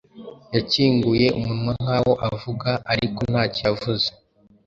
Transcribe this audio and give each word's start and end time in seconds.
Yakinguye 0.55 1.27
umunwa 1.39 1.73
nk'aho 1.81 2.13
avuga, 2.29 2.69
ariko 2.91 3.19
ntacyo 3.31 3.61
yavuze. 3.69 4.07